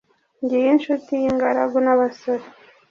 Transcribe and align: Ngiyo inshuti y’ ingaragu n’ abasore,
Ngiyo 0.41 0.67
inshuti 0.75 1.11
y’ 1.21 1.25
ingaragu 1.31 1.77
n’ 1.85 1.87
abasore, 1.93 2.45